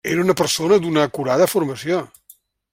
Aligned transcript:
Era 0.11 0.21
una 0.21 0.35
persona 0.39 0.79
d'una 0.85 1.03
acurada 1.09 1.51
formació. 1.53 2.03